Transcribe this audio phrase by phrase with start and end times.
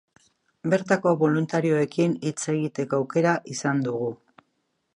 [0.73, 4.09] Bertako boluntarioekin hitz egiteko aukera izan dugu.